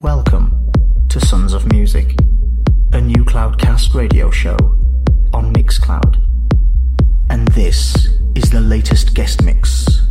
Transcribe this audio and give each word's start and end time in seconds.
Welcome 0.00 0.70
to 1.08 1.18
Sons 1.18 1.52
of 1.52 1.72
Music, 1.72 2.14
a 2.92 3.00
new 3.00 3.24
Cloudcast 3.24 3.94
radio 3.94 4.30
show 4.30 4.54
on 5.32 5.52
Mixcloud. 5.52 6.24
And 7.30 7.48
this 7.48 8.06
is 8.36 8.48
the 8.48 8.60
latest 8.60 9.16
guest 9.16 9.42
mix 9.42 10.02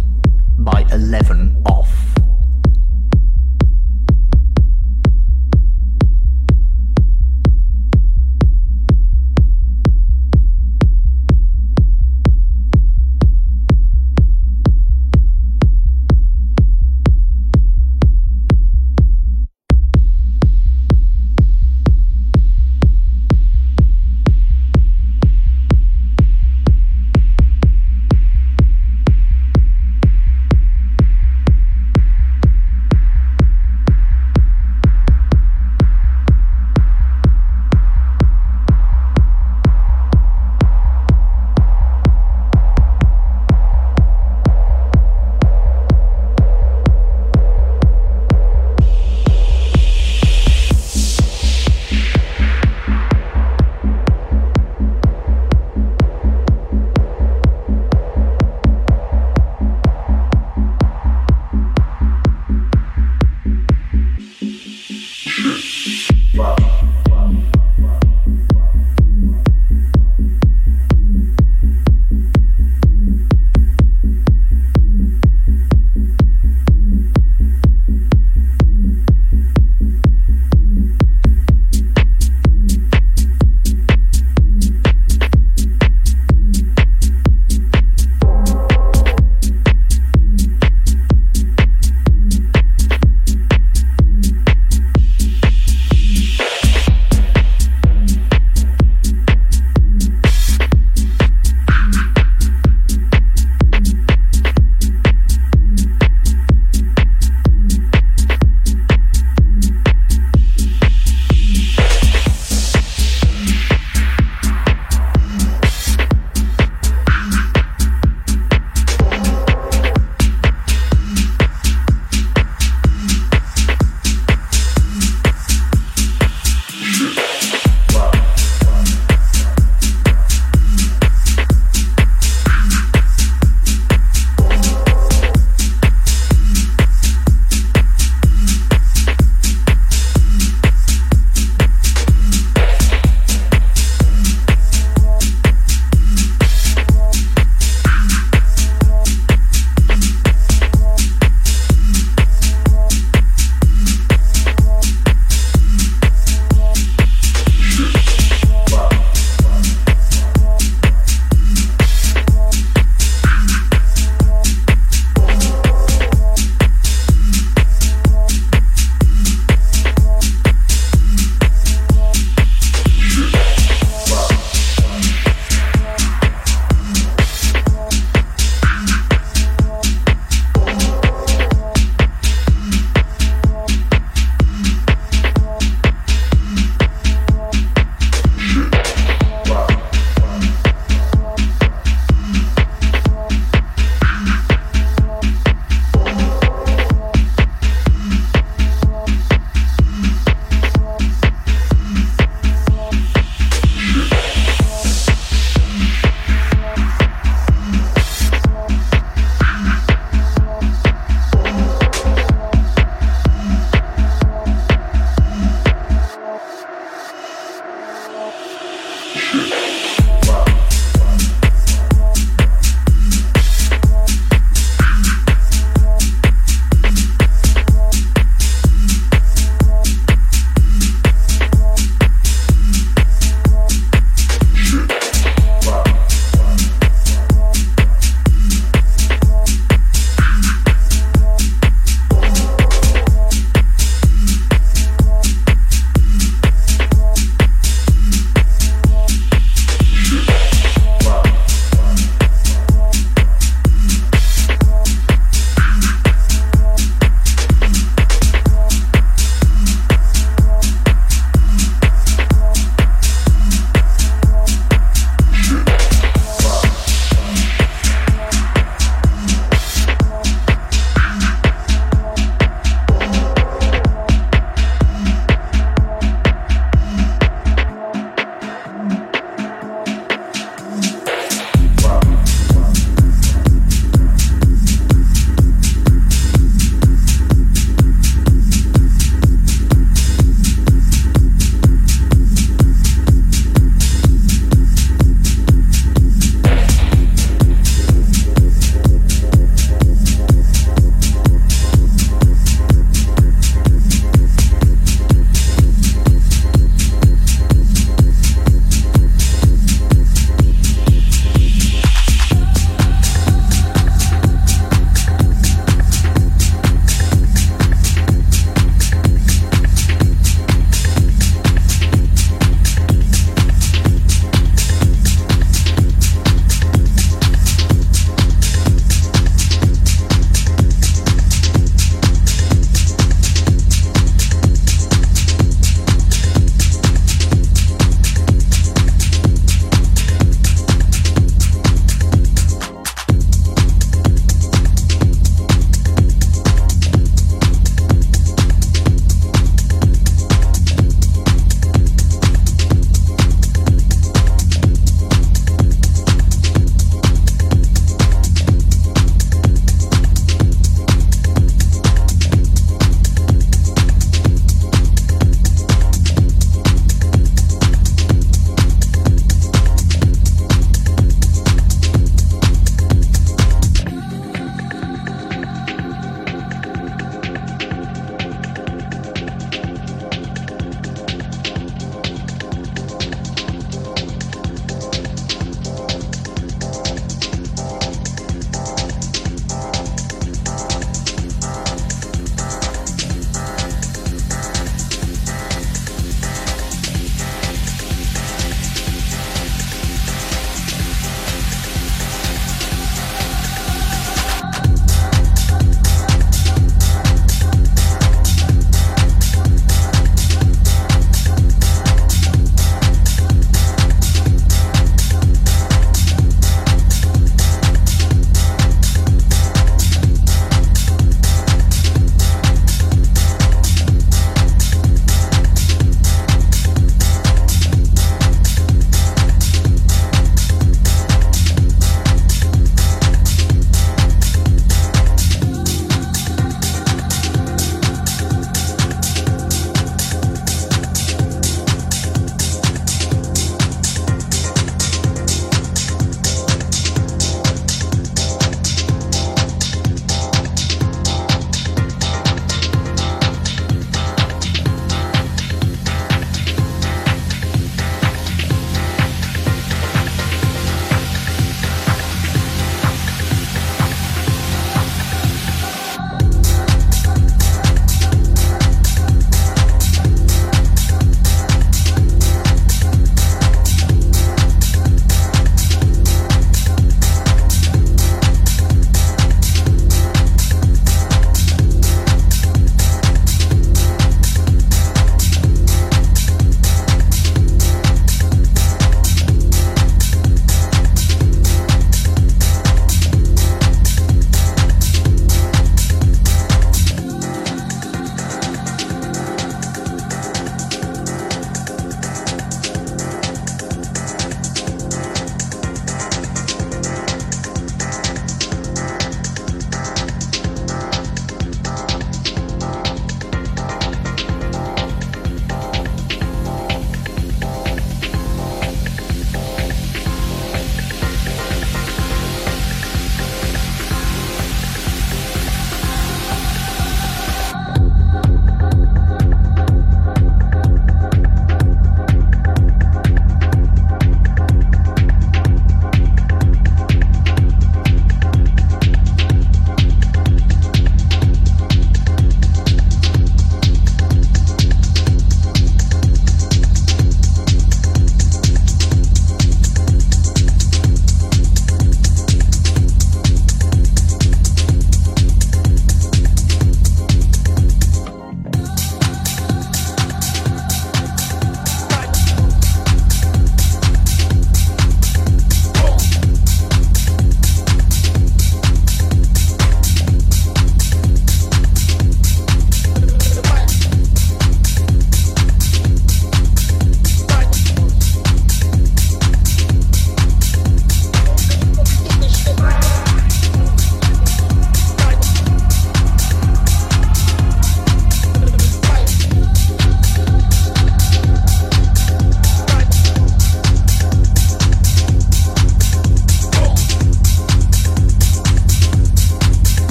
by 0.59 0.85
11 0.91 1.63
Off. 1.67 2.06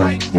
Me 0.00 0.29